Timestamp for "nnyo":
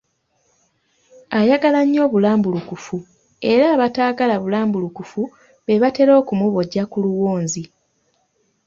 1.85-2.01